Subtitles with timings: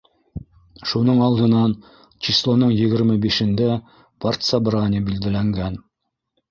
[0.91, 1.75] Шуның алдынан,
[2.29, 3.69] числоның егерме бишендә,
[4.27, 5.83] партсобрание билдәләнгән.